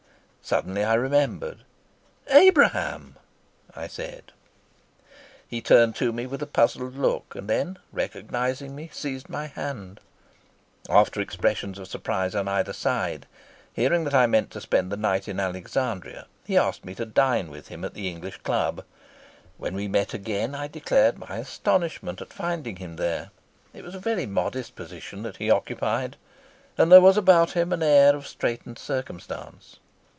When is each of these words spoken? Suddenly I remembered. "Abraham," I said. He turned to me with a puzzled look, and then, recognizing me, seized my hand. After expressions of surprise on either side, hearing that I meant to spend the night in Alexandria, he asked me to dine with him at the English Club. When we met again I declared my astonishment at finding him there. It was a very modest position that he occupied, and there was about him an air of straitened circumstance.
Suddenly 0.43 0.83
I 0.83 0.95
remembered. 0.95 1.59
"Abraham," 2.27 3.15
I 3.73 3.87
said. 3.87 4.33
He 5.47 5.61
turned 5.61 5.95
to 5.97 6.11
me 6.11 6.25
with 6.27 6.41
a 6.41 6.47
puzzled 6.47 6.95
look, 6.97 7.35
and 7.35 7.47
then, 7.49 7.77
recognizing 7.93 8.75
me, 8.75 8.89
seized 8.91 9.29
my 9.29 9.47
hand. 9.47 10.01
After 10.89 11.21
expressions 11.21 11.79
of 11.79 11.87
surprise 11.87 12.35
on 12.35 12.49
either 12.49 12.73
side, 12.73 13.27
hearing 13.71 14.03
that 14.03 14.15
I 14.15 14.25
meant 14.25 14.51
to 14.51 14.59
spend 14.59 14.91
the 14.91 14.97
night 14.97 15.29
in 15.29 15.39
Alexandria, 15.39 16.25
he 16.43 16.57
asked 16.57 16.83
me 16.83 16.95
to 16.95 17.05
dine 17.05 17.49
with 17.49 17.69
him 17.69 17.85
at 17.85 17.93
the 17.93 18.09
English 18.09 18.37
Club. 18.37 18.83
When 19.57 19.73
we 19.73 19.87
met 19.87 20.13
again 20.13 20.53
I 20.53 20.67
declared 20.67 21.17
my 21.17 21.37
astonishment 21.37 22.19
at 22.19 22.33
finding 22.33 22.75
him 22.75 22.97
there. 22.97 23.29
It 23.73 23.85
was 23.85 23.95
a 23.95 23.99
very 23.99 24.25
modest 24.25 24.75
position 24.75 25.23
that 25.23 25.37
he 25.37 25.49
occupied, 25.49 26.17
and 26.77 26.91
there 26.91 26.99
was 26.99 27.15
about 27.15 27.51
him 27.51 27.71
an 27.71 27.83
air 27.83 28.13
of 28.13 28.27
straitened 28.27 28.79
circumstance. 28.79 29.77